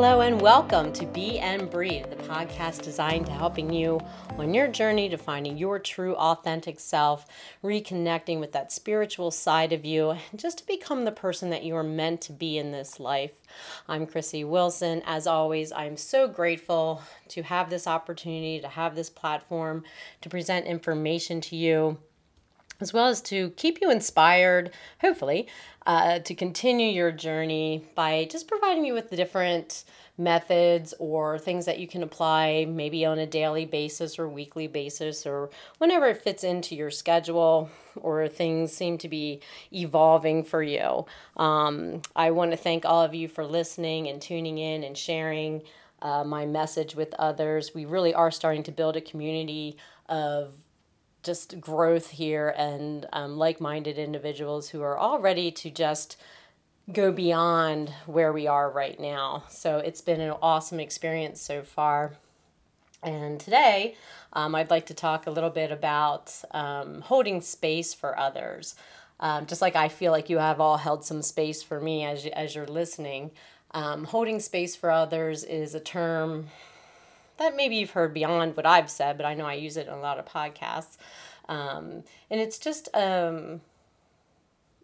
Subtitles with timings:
[0.00, 3.98] Hello and welcome to Be and Breathe, the podcast designed to helping you
[4.38, 7.26] on your journey to finding your true authentic self,
[7.64, 11.74] reconnecting with that spiritual side of you, and just to become the person that you
[11.74, 13.32] are meant to be in this life.
[13.88, 15.02] I'm Chrissy Wilson.
[15.04, 19.82] As always, I'm so grateful to have this opportunity, to have this platform,
[20.20, 21.98] to present information to you
[22.80, 25.48] as well as to keep you inspired, hopefully,
[25.86, 29.84] uh, to continue your journey by just providing you with the different
[30.18, 35.24] methods or things that you can apply maybe on a daily basis or weekly basis
[35.24, 39.40] or whenever it fits into your schedule or things seem to be
[39.72, 41.06] evolving for you.
[41.36, 45.62] Um, I want to thank all of you for listening and tuning in and sharing
[46.02, 47.74] uh, my message with others.
[47.74, 49.76] We really are starting to build a community
[50.08, 50.52] of
[51.28, 56.16] just growth here and um, like minded individuals who are all ready to just
[56.90, 59.42] go beyond where we are right now.
[59.50, 62.14] So it's been an awesome experience so far.
[63.02, 63.94] And today,
[64.32, 68.74] um, I'd like to talk a little bit about um, holding space for others.
[69.20, 72.24] Um, just like I feel like you have all held some space for me as,
[72.24, 73.32] as you're listening.
[73.72, 76.46] Um, holding space for others is a term
[77.38, 79.92] that maybe you've heard beyond what I've said, but I know I use it in
[79.92, 80.96] a lot of podcasts.
[81.48, 83.60] Um, and it's just um,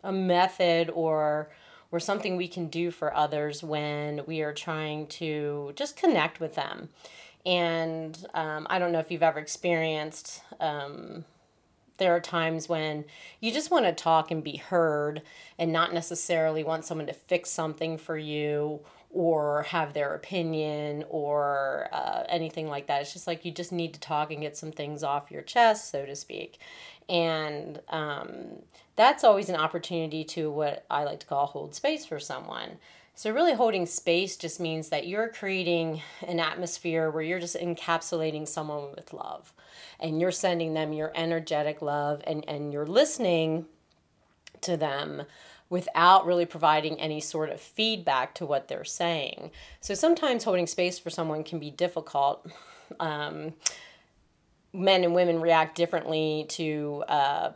[0.02, 1.50] a method or
[1.92, 6.56] or something we can do for others when we are trying to just connect with
[6.56, 6.88] them.
[7.46, 10.42] And um, I don't know if you've ever experienced.
[10.58, 11.24] Um,
[11.98, 13.04] there are times when
[13.38, 15.22] you just want to talk and be heard
[15.56, 18.80] and not necessarily want someone to fix something for you
[19.14, 23.00] or have their opinion or uh, anything like that.
[23.00, 25.90] It's just like you just need to talk and get some things off your chest,
[25.90, 26.58] so to speak.
[27.08, 28.62] And um,
[28.96, 32.78] that's always an opportunity to what I like to call hold space for someone.
[33.14, 38.48] So, really, holding space just means that you're creating an atmosphere where you're just encapsulating
[38.48, 39.52] someone with love
[40.00, 43.66] and you're sending them your energetic love and, and you're listening
[44.62, 45.22] to them
[45.74, 49.50] without really providing any sort of feedback to what they're saying.
[49.80, 52.46] So sometimes holding space for someone can be difficult.
[53.00, 53.54] Um,
[54.72, 57.50] men and women react differently to uh,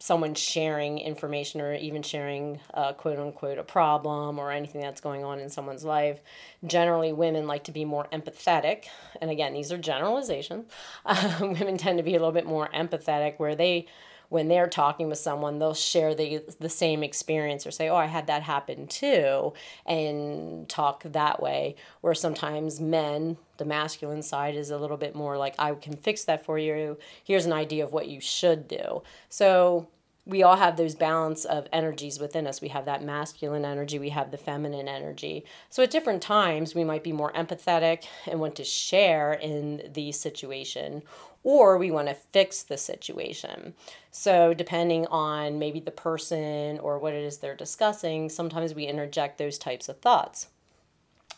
[0.00, 5.22] someone sharing information or even sharing uh, quote unquote a problem or anything that's going
[5.22, 6.20] on in someone's life.
[6.66, 8.86] Generally, women like to be more empathetic.
[9.20, 10.64] And again, these are generalizations.
[11.06, 13.86] Uh, women tend to be a little bit more empathetic where they
[14.30, 18.06] when they're talking with someone, they'll share the the same experience or say, "Oh, I
[18.06, 19.52] had that happen too,"
[19.84, 21.74] and talk that way.
[22.00, 26.24] Where sometimes men, the masculine side is a little bit more like, "I can fix
[26.24, 26.96] that for you.
[27.22, 29.88] Here's an idea of what you should do." So
[30.26, 32.60] we all have those balance of energies within us.
[32.60, 35.44] We have that masculine energy, we have the feminine energy.
[35.70, 40.12] So at different times, we might be more empathetic and want to share in the
[40.12, 41.02] situation,
[41.42, 43.74] or we want to fix the situation.
[44.10, 49.38] So, depending on maybe the person or what it is they're discussing, sometimes we interject
[49.38, 50.48] those types of thoughts.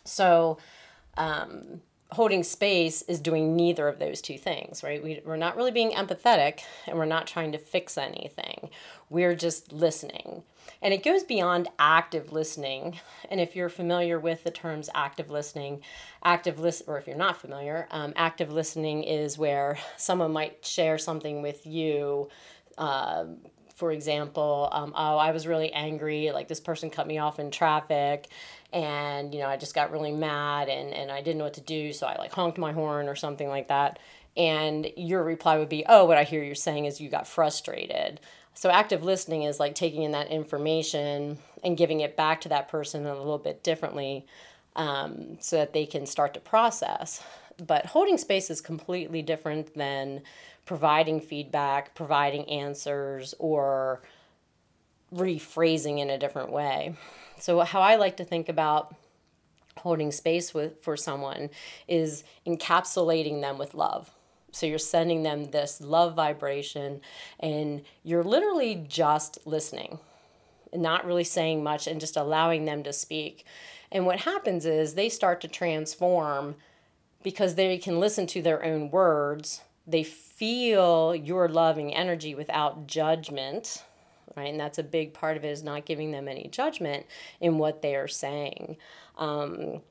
[0.03, 0.57] So,
[1.17, 1.81] um,
[2.13, 5.03] holding space is doing neither of those two things, right?
[5.03, 8.69] We, we're not really being empathetic and we're not trying to fix anything.
[9.09, 10.43] We're just listening.
[10.81, 12.99] And it goes beyond active listening.
[13.29, 15.81] And if you're familiar with the terms active listening,
[16.23, 20.97] active listen, or if you're not familiar, um, active listening is where someone might share
[20.97, 22.29] something with you.
[22.77, 23.25] Uh,
[23.75, 27.51] for example, um, oh, I was really angry, like this person cut me off in
[27.51, 28.27] traffic,
[28.71, 31.61] and you know, I just got really mad and, and I didn't know what to
[31.61, 33.99] do, so I like honked my horn or something like that.
[34.35, 38.19] And your reply would be, Oh, what I hear you're saying is you got frustrated.
[38.55, 42.69] So active listening is like taking in that information and giving it back to that
[42.69, 44.25] person a little bit differently
[44.75, 47.23] um, so that they can start to process.
[47.65, 50.21] But holding space is completely different than
[50.65, 54.01] providing feedback, providing answers, or
[55.13, 56.95] rephrasing in a different way.
[57.39, 58.95] So, how I like to think about
[59.77, 61.49] holding space with for someone
[61.87, 64.11] is encapsulating them with love.
[64.51, 67.01] So you're sending them this love vibration
[67.39, 69.97] and you're literally just listening,
[70.73, 73.45] not really saying much and just allowing them to speak.
[73.91, 76.55] And what happens is they start to transform
[77.23, 79.61] because they can listen to their own words.
[79.87, 83.83] They feel your loving energy without judgment,
[84.35, 84.49] right?
[84.49, 87.05] And that's a big part of it is not giving them any judgment
[87.39, 88.77] in what they are saying.
[89.17, 89.81] Um,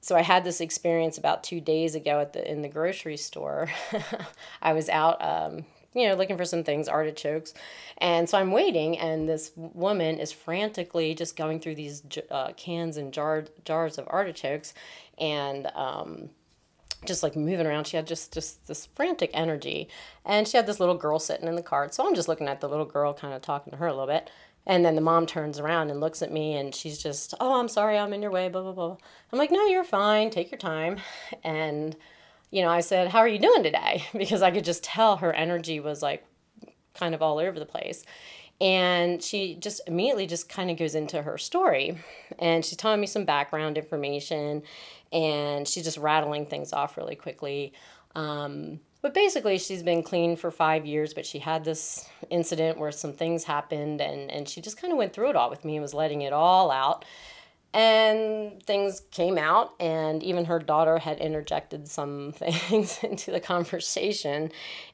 [0.00, 3.68] so I had this experience about two days ago at the in the grocery store.
[4.62, 5.64] I was out um,
[5.94, 7.54] you know, looking for some things, artichokes.
[7.98, 12.96] And so I'm waiting, and this woman is frantically just going through these uh, cans
[12.96, 14.74] and jar, jars of artichokes
[15.18, 16.30] and um,
[17.04, 17.86] just like moving around.
[17.86, 19.88] She had just, just this frantic energy.
[20.24, 21.94] And she had this little girl sitting in the cart.
[21.94, 24.06] So I'm just looking at the little girl, kind of talking to her a little
[24.06, 24.30] bit.
[24.66, 27.68] And then the mom turns around and looks at me and she's just, oh, I'm
[27.68, 28.96] sorry, I'm in your way, blah, blah, blah.
[29.32, 30.28] I'm like, no, you're fine.
[30.28, 30.98] Take your time.
[31.42, 31.96] And
[32.50, 34.04] you know, I said, How are you doing today?
[34.12, 36.24] Because I could just tell her energy was like
[36.94, 38.04] kind of all over the place.
[38.60, 41.98] And she just immediately just kind of goes into her story.
[42.38, 44.62] And she's telling me some background information
[45.12, 47.72] and she's just rattling things off really quickly.
[48.14, 52.90] Um, but basically, she's been clean for five years, but she had this incident where
[52.90, 55.76] some things happened and, and she just kind of went through it all with me
[55.76, 57.04] and was letting it all out
[57.74, 64.50] and things came out and even her daughter had interjected some things into the conversation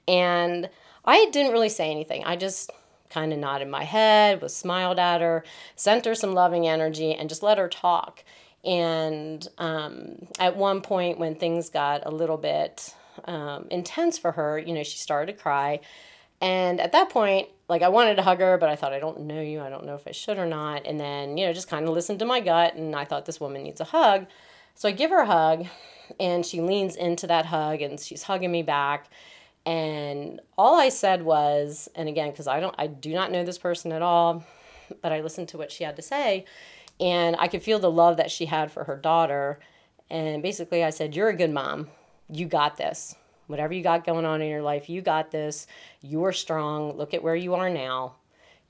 [0.08, 0.68] and
[1.04, 2.70] i didn't really say anything i just
[3.14, 5.44] kind of nodded my head was smiled at her
[5.76, 8.24] sent her some loving energy and just let her talk
[8.64, 12.94] and um, at one point when things got a little bit
[13.26, 15.80] um, intense for her you know she started to cry
[16.40, 19.22] and at that point, like I wanted to hug her, but I thought, I don't
[19.22, 19.62] know you.
[19.62, 20.86] I don't know if I should or not.
[20.86, 22.74] And then, you know, just kind of listened to my gut.
[22.74, 24.26] And I thought this woman needs a hug.
[24.74, 25.66] So I give her a hug
[26.20, 29.08] and she leans into that hug and she's hugging me back.
[29.66, 33.58] And all I said was, and again, because I don't, I do not know this
[33.58, 34.44] person at all,
[35.02, 36.44] but I listened to what she had to say.
[37.00, 39.58] And I could feel the love that she had for her daughter.
[40.10, 41.88] And basically, I said, You're a good mom.
[42.28, 43.16] You got this
[43.46, 45.66] Whatever you got going on in your life, you got this.
[46.00, 46.96] You are strong.
[46.96, 48.14] Look at where you are now.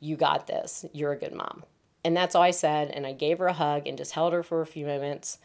[0.00, 0.84] You got this.
[0.92, 1.64] You're a good mom.
[2.04, 2.90] And that's all I said.
[2.90, 5.38] And I gave her a hug and just held her for a few moments.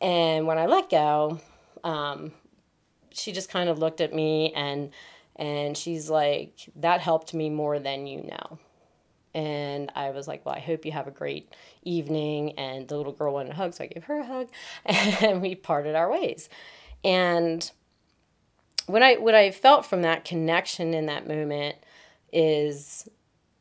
[0.00, 1.40] And when I let go,
[1.84, 2.32] um,
[3.14, 4.90] she just kind of looked at me and
[5.36, 8.58] and she's like, that helped me more than you know.
[9.34, 12.52] And I was like, well, I hope you have a great evening.
[12.58, 14.48] And the little girl wanted a hug, so I gave her a hug,
[14.84, 16.48] and we parted our ways.
[17.02, 17.70] And
[18.86, 21.76] what I what I felt from that connection in that moment
[22.32, 23.08] is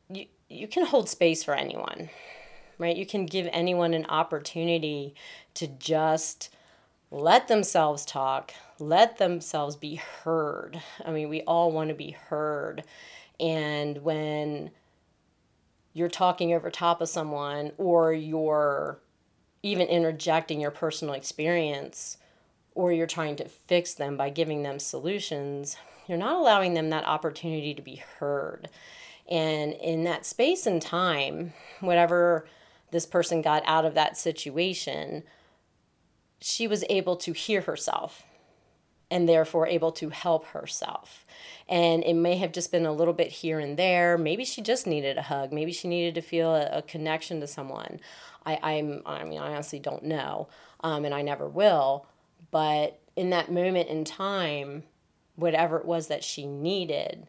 [0.09, 2.09] you you can hold space for anyone.
[2.77, 2.97] Right?
[2.97, 5.13] You can give anyone an opportunity
[5.53, 6.49] to just
[7.11, 10.81] let themselves talk, let themselves be heard.
[11.05, 12.83] I mean, we all want to be heard.
[13.39, 14.71] And when
[15.93, 18.99] you're talking over top of someone or you're
[19.61, 22.17] even interjecting your personal experience,
[22.73, 25.75] or you're trying to fix them by giving them solutions,
[26.07, 28.69] you're not allowing them that opportunity to be heard.
[29.29, 32.47] And in that space and time, whatever
[32.91, 35.23] this person got out of that situation,
[36.41, 38.23] she was able to hear herself
[39.11, 41.25] and therefore able to help herself.
[41.69, 44.17] And it may have just been a little bit here and there.
[44.17, 45.51] Maybe she just needed a hug.
[45.51, 47.99] Maybe she needed to feel a, a connection to someone.
[48.45, 50.47] I, I'm, I mean, I honestly don't know,
[50.79, 52.07] um, and I never will.
[52.49, 54.83] But in that moment in time,
[55.35, 57.27] whatever it was that she needed,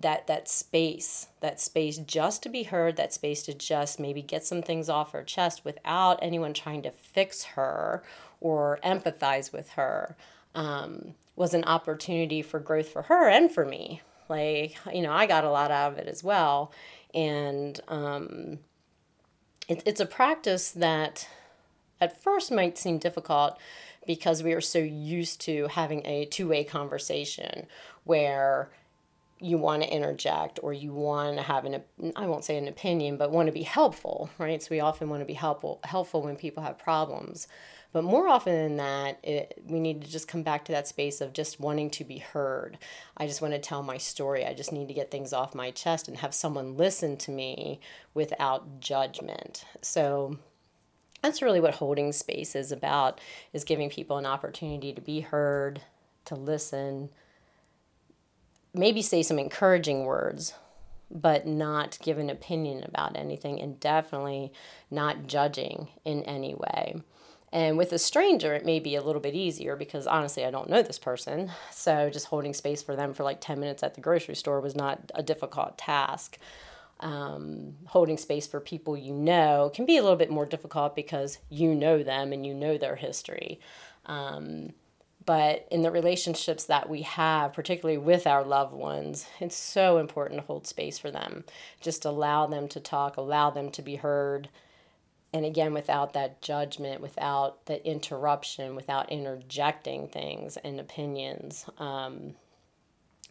[0.00, 4.44] that that space, that space just to be heard, that space to just maybe get
[4.44, 8.02] some things off her chest without anyone trying to fix her
[8.40, 10.16] or empathize with her,
[10.54, 14.00] um, was an opportunity for growth for her and for me.
[14.28, 16.72] Like, you know, I got a lot out of it as well.
[17.14, 18.58] And um,
[19.68, 21.28] it, it's a practice that
[22.00, 23.58] at first might seem difficult
[24.06, 27.66] because we are so used to having a two way conversation
[28.04, 28.70] where
[29.40, 31.82] you want to interject or you want to have an
[32.14, 34.62] I won't say an opinion but want to be helpful right?
[34.62, 37.48] So we often want to be helpful helpful when people have problems.
[37.92, 41.20] But more often than that it, we need to just come back to that space
[41.20, 42.78] of just wanting to be heard.
[43.16, 44.46] I just want to tell my story.
[44.46, 47.80] I just need to get things off my chest and have someone listen to me
[48.14, 49.64] without judgment.
[49.82, 50.38] So
[51.22, 53.20] that's really what holding space is about
[53.52, 55.80] is giving people an opportunity to be heard
[56.26, 57.10] to listen
[58.74, 60.54] maybe say some encouraging words
[61.10, 64.52] but not give an opinion about anything and definitely
[64.90, 67.02] not judging in any way.
[67.52, 70.70] And with a stranger it may be a little bit easier because honestly i don't
[70.70, 71.50] know this person.
[71.72, 74.76] So just holding space for them for like 10 minutes at the grocery store was
[74.76, 76.38] not a difficult task.
[77.00, 81.38] Um, holding space for people you know can be a little bit more difficult because
[81.48, 83.58] you know them and you know their history.
[84.04, 84.74] Um,
[85.26, 90.40] but in the relationships that we have, particularly with our loved ones, it's so important
[90.40, 91.44] to hold space for them.
[91.80, 94.48] Just allow them to talk, allow them to be heard.
[95.32, 101.66] And again, without that judgment, without the interruption, without interjecting things and opinions.
[101.78, 102.34] Um,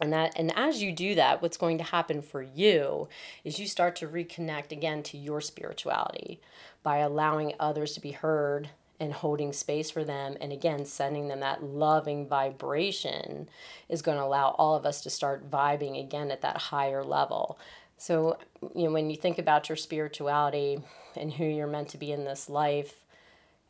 [0.00, 3.06] and that and as you do that what's going to happen for you
[3.44, 6.40] is you start to reconnect again to your spirituality
[6.82, 8.70] by allowing others to be heard
[9.00, 10.36] and holding space for them.
[10.40, 13.48] And again sending them that loving vibration
[13.88, 17.58] is going to allow all of us to start vibing again at that higher level.
[17.96, 18.38] So
[18.74, 20.80] you know when you think about your spirituality
[21.16, 23.04] and who you're meant to be in this life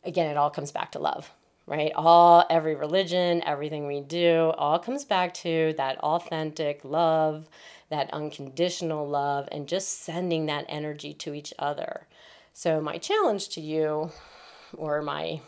[0.03, 1.31] again it all comes back to love
[1.67, 1.91] right?
[1.95, 7.47] All every religion everything we do all comes back to that authentic love
[7.91, 12.07] that unconditional love and just sending that energy to each other.
[12.53, 14.11] So my challenge to you
[14.77, 15.41] or my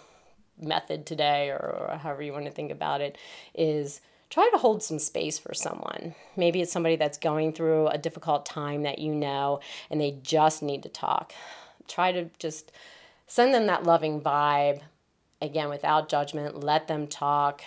[0.61, 3.17] method today, or, however you want to think about it,
[3.55, 6.15] is try to hold some space for someone.
[6.35, 10.63] Maybe it's somebody that's going through a difficult time that you know and they just
[10.63, 11.33] need to talk.
[11.87, 12.71] Try to just
[13.27, 14.81] send them that loving vibe,
[15.41, 16.63] again, without judgment.
[16.63, 17.61] Let them talk.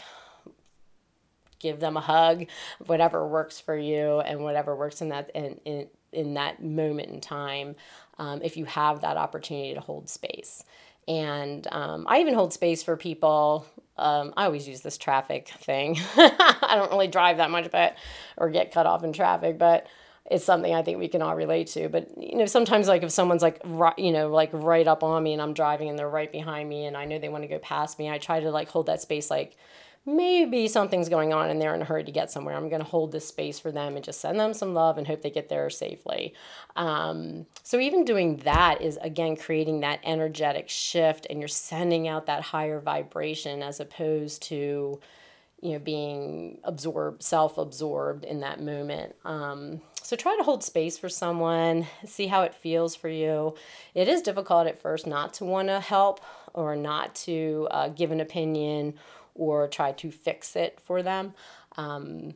[1.59, 2.47] Give them a hug,
[2.85, 7.21] whatever works for you and whatever works in that in, in, in that moment in
[7.21, 7.77] time.
[8.19, 10.65] Um, if you have that opportunity to hold space.
[11.09, 13.67] And um, I even hold space for people.
[13.97, 15.99] Um, I always use this traffic thing.
[16.17, 17.97] I don't really drive that much, but
[18.37, 19.87] or get cut off in traffic, but
[20.31, 21.89] it's something I think we can all relate to.
[21.89, 25.23] But you know, sometimes like if someone's like right, you know, like right up on
[25.23, 27.49] me and I'm driving and they're right behind me and I know they want to
[27.49, 29.57] go past me, I try to like hold that space like
[30.07, 32.57] maybe something's going on and they're in a hurry to get somewhere.
[32.57, 35.07] I'm going to hold this space for them and just send them some love and
[35.07, 36.33] hope they get there safely.
[36.77, 42.27] Um, so, even doing that is again creating that energetic shift and you're sending out
[42.27, 45.01] that higher vibration as opposed to
[45.63, 51.09] you know being absorbed self-absorbed in that moment um, so try to hold space for
[51.09, 53.55] someone see how it feels for you
[53.95, 56.21] it is difficult at first not to want to help
[56.53, 58.95] or not to uh, give an opinion
[59.37, 61.35] or try to fix it for them.
[61.77, 62.35] Um,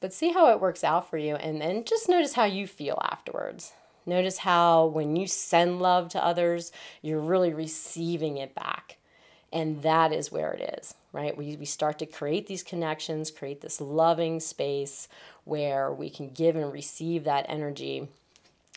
[0.00, 2.98] but see how it works out for you and then just notice how you feel
[3.02, 3.72] afterwards.
[4.04, 8.98] Notice how when you send love to others, you're really receiving it back.
[9.52, 11.36] And that is where it is, right?
[11.36, 15.08] We, we start to create these connections, create this loving space
[15.44, 18.08] where we can give and receive that energy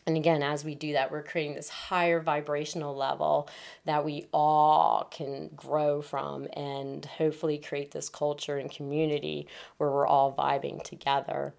[0.08, 3.50] and again, as we do that, we're creating this higher vibrational level
[3.86, 9.48] that we all can grow from and hopefully create this culture and community
[9.78, 11.56] where we're all vibing together.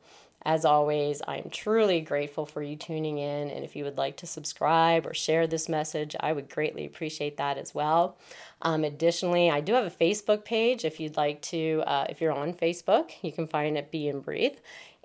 [0.46, 3.50] As always, I'm truly grateful for you tuning in.
[3.50, 7.36] And if you would like to subscribe or share this message, I would greatly appreciate
[7.38, 8.16] that as well.
[8.62, 10.84] Um, additionally, I do have a Facebook page.
[10.84, 14.22] If you'd like to, uh, if you're on Facebook, you can find it Be and
[14.22, 14.54] Breathe.